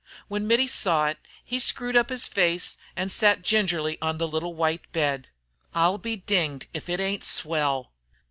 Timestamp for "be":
5.99-6.15